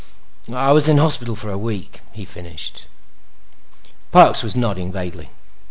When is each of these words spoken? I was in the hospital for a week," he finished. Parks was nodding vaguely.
I 0.51 0.71
was 0.71 0.89
in 0.89 0.95
the 0.95 1.03
hospital 1.03 1.35
for 1.35 1.51
a 1.51 1.59
week," 1.59 2.01
he 2.11 2.25
finished. 2.25 2.87
Parks 4.11 4.41
was 4.41 4.55
nodding 4.55 4.91
vaguely. 4.91 5.29